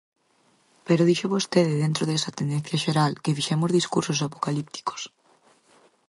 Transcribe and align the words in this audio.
Pero 0.87 1.07
dixo 1.09 1.33
vostede, 1.35 1.81
dentro 1.83 2.03
desa 2.05 2.35
tendencia 2.39 2.81
xeral, 2.83 3.11
que 3.23 3.35
fixemos 3.37 3.75
discursos 3.77 4.19
apocalípticos. 4.27 5.01